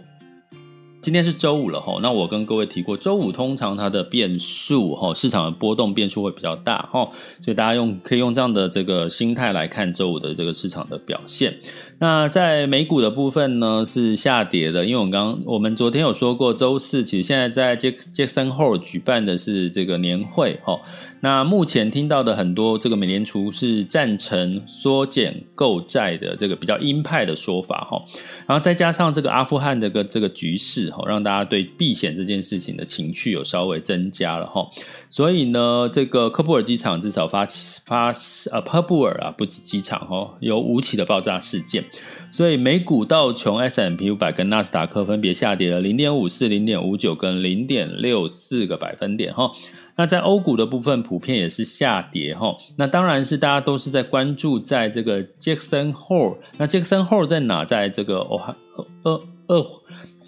[1.02, 7.10] 今天是周五了哈，那我跟各位提过，周五通常它的变数哈，市场的波动变数会比较大哈，
[7.42, 11.58] 所以大家用可以用这样的这个心态来看周五的这个市场的表现。
[12.00, 20.80] 那在美股的部分呢，是下跌的，因为我刚我们昨天有说过，周四其实现在在杰杰克森后举办的是这个年会哈。
[21.22, 28.02] 那目前听到的很多这个美联储是赞成缩减购债的这个比较鹰派的说法哈，
[28.48, 34.66] 然后再加上这个阿富汗这个这个局势哈，让大家对避险这件事情的情绪有稍微增加了哈，
[35.10, 37.46] 所以呢，这个科布尔机场至少发
[37.86, 38.12] 发
[38.52, 41.84] 呃科布尔啊不止机场哈，有五起的爆炸事件，
[42.32, 49.52] 所以美股道琼 s m p 五百跟纳斯达克分别下跌了零点五四、零点五九跟零点六四个百分点哈。
[50.00, 52.56] 那在欧股的部分，普遍也是下跌哈。
[52.78, 56.38] 那当然是大家都是在关注在这个 Jackson Hole。
[56.58, 57.66] 那 Jackson Hole 在哪？
[57.66, 58.56] 在这个俄
[59.04, 59.66] 俄俄。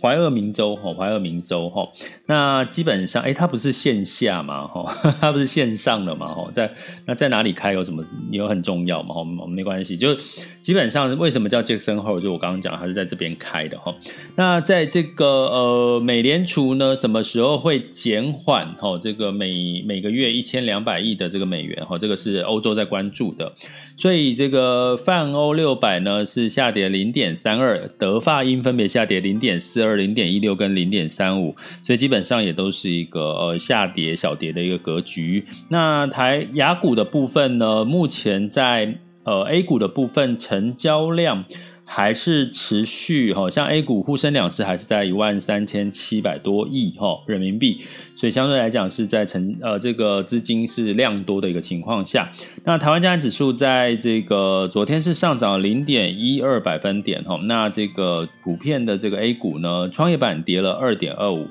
[0.01, 1.87] 怀俄明州哈，怀俄明州哈，
[2.31, 4.85] 那基本上，哎，它不是线下嘛哈，
[5.21, 6.71] 它不是线上的嘛哈，在
[7.05, 10.15] 那在哪里开有什么有很重要嘛哈，我们没关系，就
[10.61, 13.93] 基本上为什么叫杰克森霍尔，就我刚刚讲，它是在这边开的哈。
[14.35, 18.97] 那在这个呃美联储呢，什么时候会减缓哈？
[18.99, 23.53] 这个每每个月一千两百亿的这个美元哈，这个是欧洲在关注的，
[23.97, 29.91] 所以这个泛欧六百呢是下跌零点三二，德法英分别下跌零点四二。
[30.01, 35.45] 零点一六跟零点三五，所以基本上也都是一个呃下跌小跌的一个格局。
[35.69, 41.45] 那台雅股的部分呢，目前在呃 A 股的部分成交量。
[41.93, 47.81] 还是持续哈，像 A 股沪深两市还是在一万三千七百多亿哈人民币，
[48.15, 52.31] 所以相对来讲是在成呃这个资金是量多的一个情况下。
[52.63, 61.45] 那台湾加权指数在这个昨天是上涨零点一二百分点哈，那这个普遍的这个 A 股呢，创业板跌了二点二五，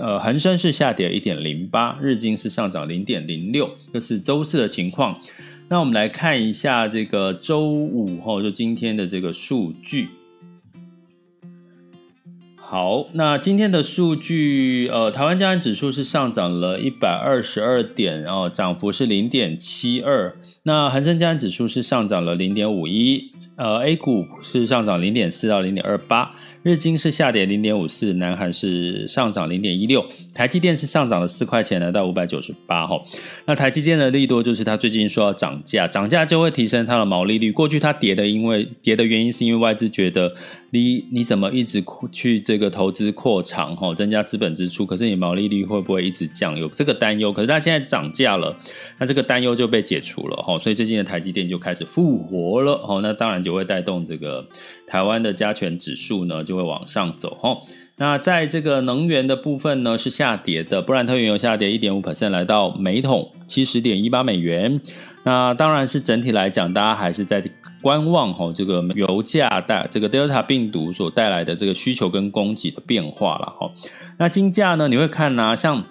[0.00, 5.20] 呃恒生是下跌一点零八，日经是上涨零点零六，这是周四的情况。
[5.68, 10.08] 那我们来看一下这个周五哈，就今天的这个数据。
[12.56, 20.36] 好，那今天的数据，呃，台湾加权指数是上涨了一百二十二点，然后涨幅是零点七二。
[20.62, 26.32] 那恒生加权指数是上涨了零点五一，呃，A 股是上涨零点四到零点二八。
[26.62, 33.00] 日经是下跌零点五四，南韩是上涨零点一六，台积电是上涨了四块钱，来到五百九十八哈。
[33.46, 37.50] 那台积电的利多就是它最近说要涨价，涨价就会提升它的毛利率。
[37.50, 40.34] 过去它跌的，因为跌的原因是因为外资觉得。
[40.70, 46.56] 你你怎么一直去这个投资扩厂哈，增加资本支出，可是你毛利率会不会一直降？
[46.56, 48.56] 有这个担忧，可是它现在涨价了，
[48.98, 54.46] 那这个担忧就被解除了哈，所以最近的台积电就开始复活了哈，那当然就会带动这个
[54.86, 57.58] 台湾的加权指数呢就会往上走哈。
[57.96, 64.80] 那在这个能源的部分呢是下跌的，布兰特原油下跌一点五 percent，来到每桶七十点一八美元。
[65.22, 67.42] 那当然是整体来讲，大家还是在
[67.80, 73.70] 观望哈，这个油价带这个 Delta 病毒所带来的这个需求跟供给的变化了哈。
[74.18, 75.84] 那金价呢，你会看呢、像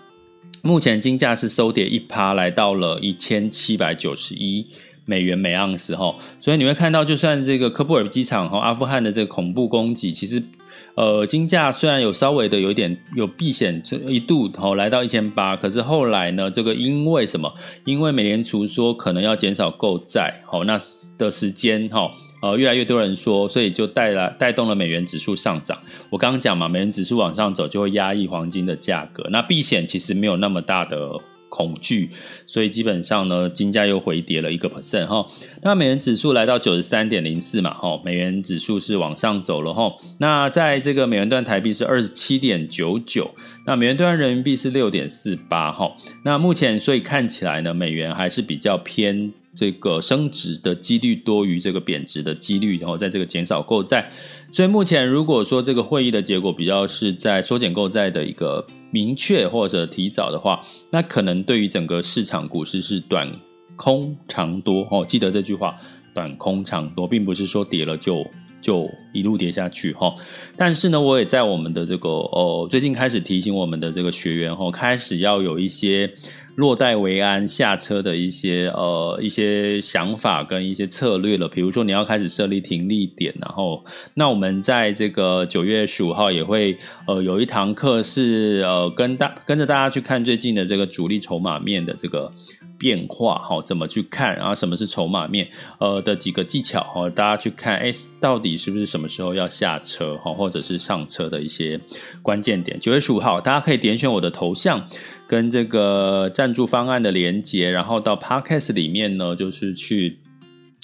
[0.62, 4.68] 目前金价是收跌一趴，来到了一千七百九十一
[5.06, 6.16] 美元每盎司哈。
[6.40, 10.44] 所以你会看到，就算这个科布尔机场和阿富汗的这个恐怖攻击，其实。
[11.00, 17.50] 呃，金价虽然有稍微的有一点有避险，这一度哦来到一千八，可是后来呢，这个因为什么？
[17.86, 20.78] 因为美联储说可能要减少购债，好，那
[21.18, 25.78] 的时间哈，呃，越来越多人说，所以就带来带动了美元指数上涨。
[26.10, 30.98] 我刚刚讲嘛，美元指数往上走就会压抑黄金的价格，那避险其实没有那么大的。
[31.50, 32.10] 恐惧，
[32.48, 35.26] 所以基本上呢，金价又回跌了一个 percent 哈。
[35.62, 39.92] 那美元指数来到九十三点零四嘛，哈，美元指数是往上走了哈。
[40.20, 43.30] 那在这个美元段台币是二十七点九九，
[43.66, 45.92] 那美元段人民币是六点四八哈。
[46.24, 49.34] 那目前所以看起来呢，美元还是比较偏。
[49.60, 54.10] 这个升值的几率多于这个贬值的几率，然后在这个减少购债，
[54.54, 63.30] 所以目前如果说这个会议的结果比较是在缩减购债的一个明确或者提早的话，那可能对于整个市场股市是短
[63.76, 65.06] 空长多哦。
[65.06, 65.76] 记得这句话，
[66.16, 68.26] 短空长多，并不是说跌了就
[68.62, 70.16] 就一路跌下去哈。
[70.56, 76.10] 但是呢，我也在我们的这个哦最近开始提醒我们的这个学员哦，开始要有一些。
[76.60, 81.48] 落袋为安下车的一些呃一些想法跟一些策略了。
[81.48, 92.30] 比如说你要开始设立停利点，然后那我们在这个九月十五号也会呃有一堂课是呃跟大跟着大家去看最近的这个主力筹码面的这个。
[92.80, 94.56] 变化哈，怎么去看啊？
[94.56, 95.48] 什么是筹码面？
[95.80, 101.80] 呃的几个技巧哈，大家去看，哎，到底是不是什么时候要下车哈，或者是上车的一些
[102.24, 102.80] 关键点。
[102.80, 104.88] 九月十五号，大家可以点选我的头像
[105.28, 110.18] 跟这个赞助方案的连接，然后到 Podcast 里面呢，就是去。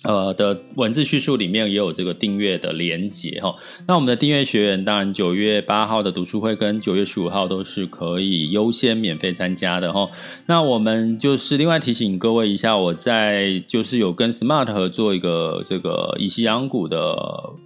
[0.05, 3.55] 呃的文字叙述里面也有这个订阅的连结哈，
[3.87, 10.07] 那我们的订阅学员当然九月八号的读书会跟九月十五号都是可以优先免费参加的哈。
[10.45, 17.17] 那我们就是另外提醒各位一下，我在就是有跟 Smart 合作一个这个以息养股的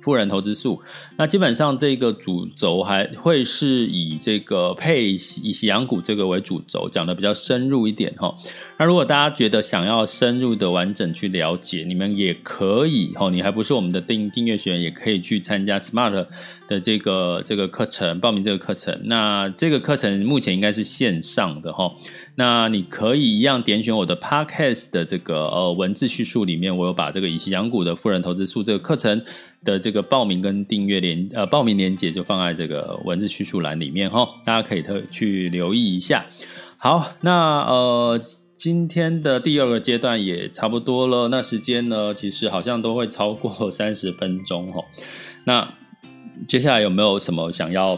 [0.02, 0.82] 富人投资术，
[1.18, 8.34] 那基本上这个主轴还会是以这个配以息养股这个为主轴，讲的比较深入一点哈。
[8.80, 16.26] 那如果大家觉得想要深入的完整去了解，你们也可以哈，你还不是我们的订订阅学员，也可以去参加 Smart
[16.70, 18.98] 的这个这个课程，报名这个课程。
[19.04, 21.94] 那这个课程目前应该是线上的哈。
[22.36, 29.22] 那你可以一样点选我的 Podcast 的这个呃文字叙述里面，我有把这个以息养股的富人投资术这个课程
[29.66, 36.26] 的这个报名跟订阅连呃报名链接就放在这个文字叙述栏里面哈，大家可以特去留意一下。
[36.78, 38.22] 好，那呃。
[38.60, 44.84] 今天的第二个阶段也差不多了，那时间呢，其实好像都会超过 三十分钟哦。
[45.46, 45.66] 那
[46.46, 47.98] 接下来有没有什么想要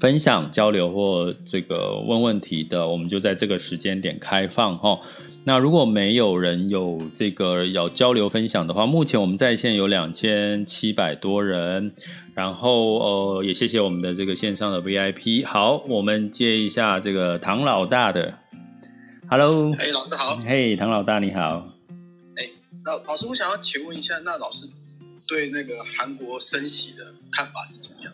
[0.00, 2.88] 分享、交流或这个问问题的？
[2.88, 4.98] 我们就在这个时间点开放哦。
[5.44, 11.92] 那如果没有人有这个要交流分享的话，目前我们在线有两千七百多人。
[12.34, 15.46] 然后呃，也谢谢我们的这个线上的 VIP。
[15.46, 18.38] 好，我们接一下这个唐老大的。
[19.28, 20.36] Hello，哎，老师好。
[20.36, 21.68] 嘿，唐老大你好。
[22.36, 22.44] 哎，
[22.84, 24.68] 那老师，我想要请问一下，那老师
[25.26, 28.12] 对那个韩国升息的看法是怎么样？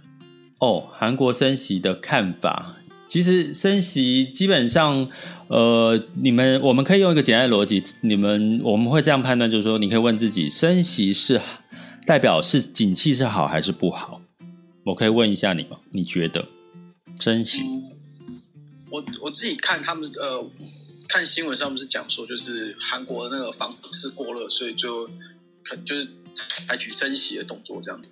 [0.59, 2.77] 哦，韩国升息的看法，
[3.09, 5.07] 其实升息基本上，
[5.49, 11.39] 呃，你们我们可以用一个简单的逻辑，你们我们会这样判断，就是说，你可以问自己，升息是
[12.07, 14.23] 代表是景气是好还是不好？
[14.87, 15.77] 我可以问一下你吗？
[15.91, 16.47] 你觉得
[17.21, 17.61] 升息？
[17.61, 18.41] 嗯，
[18.91, 20.51] 我我自己看他们呃。
[21.09, 25.07] 看新闻上面是讲说，就是韩国的那个房市过热，所以就
[25.63, 26.09] 可就是
[26.67, 28.09] 采取升息的动作这样子。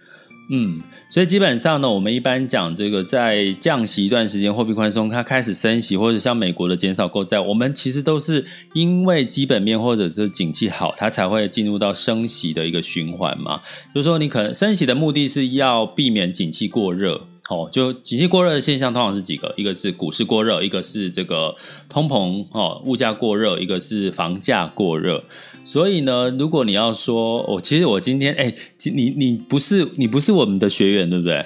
[0.53, 0.82] 嗯，
[1.12, 13.62] 所以基本上呢，我们一般讲这个在降息一段时间，货币宽松，它开始升息，或者像美国的减少购债，我们其实都是因为基本面或者是景气好，它才会进入到升息的一个循环嘛。
[13.95, 17.28] 就是说，你可能升息的目的是要避免景气过热。
[17.51, 21.55] 哦，就景气过热的现象通常是几个，一个是股市过热，一个是这个
[21.89, 25.23] 通膨哦，物价过热，一个是房价过热。
[25.65, 31.45] 所以呢，如果你要说，我、其实我今天哎，你你不是你不是我们的学员对不对？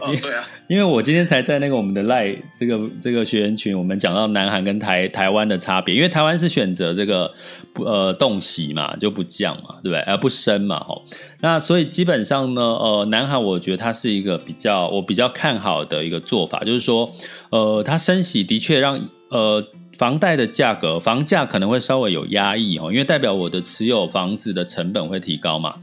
[0.00, 0.44] 哦，对啊。
[0.68, 7.30] 因为我今天才在那个我们的赖这个这个学员群，我们讲到南韩跟台台湾的差别，因为台湾是选择这个
[7.74, 10.00] 呃冻息嘛，就不降嘛，对不对？
[10.00, 11.04] 而不升嘛，吼。
[11.40, 17.12] 那所以基本上呢，呃，南韩我觉得它是一个比较我比较看好的一个做法，就是说，
[17.50, 19.62] 呃，它升息的确让呃
[19.98, 25.74] 房贷的价格房价可能会稍微有压抑哦，因为代表我的持有房子的成本会提高嘛。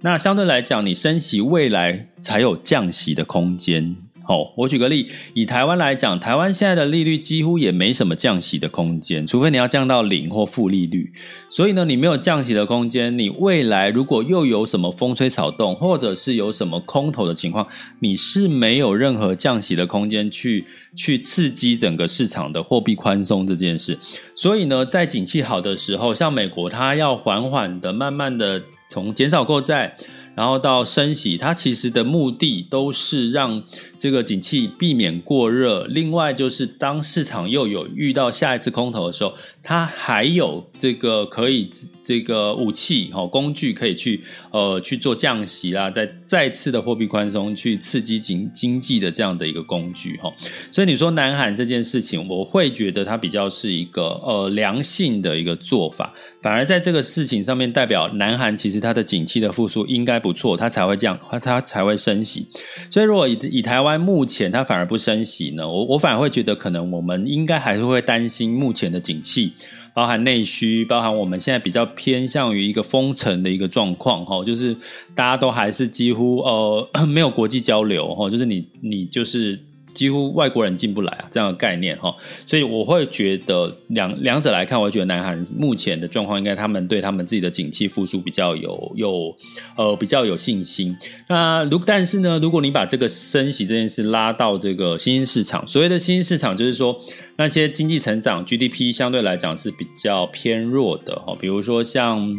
[0.00, 3.96] 那相对来讲，你升息未来才有降息的空间。
[4.28, 11.10] 哦，我举个例，以台湾来讲，台湾现在的利率几乎也没什么降息的空间，除非你要降到零或负利率。
[11.50, 17.66] 所以呢，你没有降息的空间，你未来如果又有什么风吹草动，或者是有什么空头的情况，
[18.00, 23.98] 你是没有任何降息的空间去去刺激整个市场的货币宽松这件事。
[24.36, 29.96] 所以呢，在景气好的时候，像美国，它要缓缓的、慢慢的从减少购债。
[30.34, 33.60] 然后到升息，它其实的目的都是让
[33.98, 35.84] 这个景气避免过热。
[35.86, 39.34] 另外就是当市场又有遇到下一次空头的时候，
[39.64, 41.68] 它还有这个可以
[42.04, 44.22] 这个武器哦工具可以去
[44.58, 50.32] 呃去做降息啦，再再次的货币宽松去刺激经经济的这样的一个工具哈。
[50.72, 56.12] 所以你说南韩这件事情，我会觉得它比较是一个呃良性的一个做法。
[56.42, 62.46] 反而在这个事情上面，代表南韩其实它的景气的复苏应该不错，它才会这样，它它才会升息。
[62.90, 69.52] 所以如果以以台湾目前它反而不升息呢，我我反而会觉得可能我们应该还是会担心目前的景气，
[69.92, 74.74] 包含内需，包含我们现在比较偏向于一个封城的一个状况哈，就是
[75.14, 79.60] 大家都还是几乎呃 没有国际交流哈，就是你你就是。
[79.94, 82.14] 几乎外国人进不来啊，这样的概念哈，
[82.46, 89.34] 所以我会觉得两两者来看，我会觉得南韩目前的状况，应该他们对他们自己的景气复苏比较有有
[89.76, 90.94] 呃比较有信心。
[91.28, 96.94] 那如但是呢，如果你把这个升息这件事拉到这个新兴市场，所谓的新兴市场就是说
[97.36, 102.38] 那些经济成长 GDP 相对来讲是比较偏弱的哈，比如说像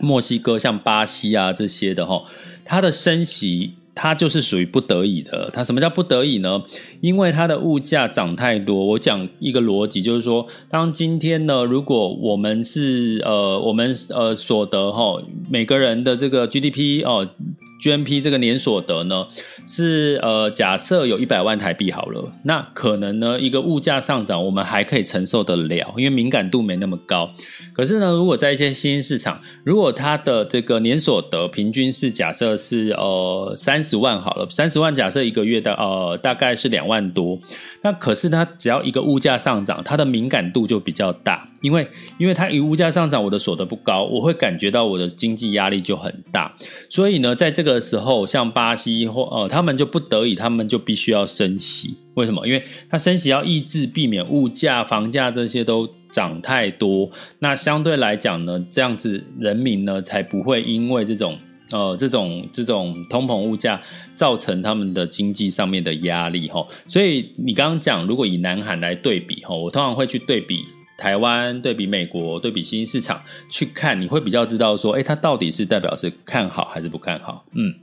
[0.00, 2.24] 墨西哥、像巴西啊这些的哈，
[2.64, 3.74] 它的升息。
[3.94, 5.50] 它就是属于不得已的。
[5.52, 6.62] 它什么叫不得已呢？
[7.00, 8.86] 因为它的物价涨太多。
[8.86, 17.28] 我讲一个逻辑，就是说，当今天呢，如果我们是呃，我们呃所得哈，每个人的这个 GDP 哦。
[17.82, 19.26] GNP 这个年所得呢，
[19.66, 27.30] 是呃，假设有一百万台币好了，那可能呢，一个物价上涨，我们还可以承受得了，因为敏感度没那么高。
[27.72, 37.38] 可是呢，如果在一些新兴市场，如果它的这个年所得平均是假设是呃三三十万好了，三十万假设一个月的呃大概是两万多，
[37.80, 41.48] 那可是它只要一个物价上涨，它的敏感度就比较大。
[41.62, 46.54] 因为，因为它一物价上涨，我的所得不高，我会感觉到我的经济压力就很大。
[46.90, 51.96] 所以呢，在这个时候，像巴西或呃，他们就不得已，他们就必须要升息。
[52.14, 52.46] 为什么？
[52.46, 57.10] 因为它升息要抑制，避免物价、房价这些都涨太多。
[57.38, 61.38] 那相对来讲呢，这样子人民呢才不会因为这种
[61.72, 63.82] 呃这种这种通膨物价
[64.16, 66.66] 造成他们的经济上面的压力齁。
[66.88, 70.64] 所以你刚刚讲，如果以南韩来对比齁，我通常会去对比。
[70.98, 77.42] 台湾对比美国，对比新兴市场去看，你会比较知道说，哎，它到底是代表是看好还是不看好？
[77.54, 77.74] 嗯，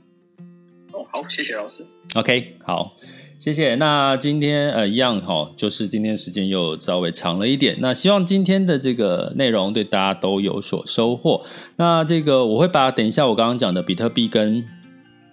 [0.92, 1.84] 哦，好，谢谢老师。
[2.14, 2.94] OK，好，
[3.38, 3.76] 谢谢。
[3.76, 7.76] 那今天呃一样哈、哦，就是今天时间又稍微长了一点。
[7.78, 11.42] 那希望今天的这个内容对大家都有所收获。
[11.76, 14.64] 那这个我会把等一下我刚刚讲的比特币跟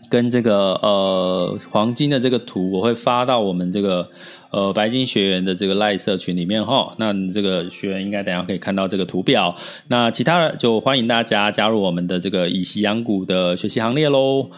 [0.08, 4.08] 跟这个呃黄金的这个图，我会发到我们这个。
[4.51, 9.53] 呃，白金学员的这个赖社群里面哈，那这个学员应该等一下可以看到这个图表。
[9.89, 14.49] 那其他的就欢迎大家加入我们的这个以息养股的学习行列喽。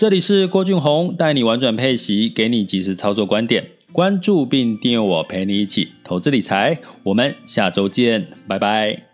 [0.00, 3.62] 这里是郭俊宏，带你玩转配息，给你及时操作观点。
[3.92, 6.78] 关注并订阅我，陪你一起投资理财。
[7.02, 9.09] 我们下周见，拜拜。